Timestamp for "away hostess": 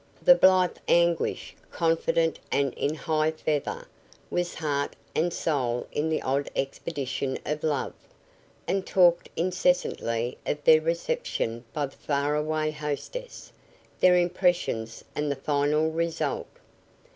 12.35-13.51